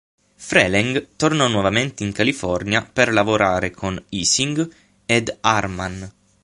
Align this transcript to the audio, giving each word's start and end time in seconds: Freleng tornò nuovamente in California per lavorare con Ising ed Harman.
Freleng 0.33 1.09
tornò 1.15 1.47
nuovamente 1.47 2.03
in 2.03 2.11
California 2.11 2.81
per 2.81 3.13
lavorare 3.13 3.69
con 3.69 4.03
Ising 4.09 4.67
ed 5.05 5.37
Harman. 5.41 6.11